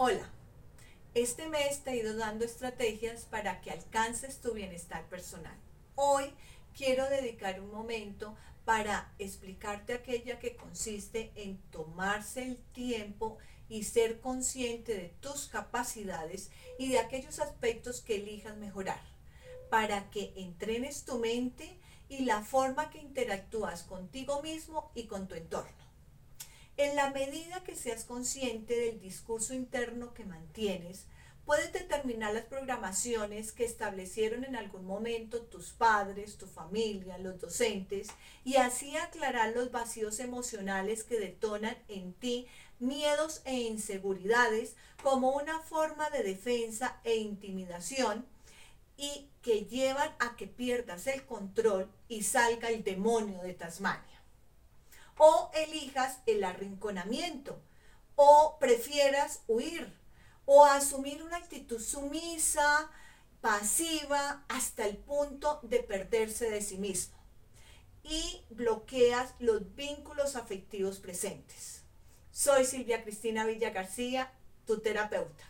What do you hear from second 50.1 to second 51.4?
a que pierdas el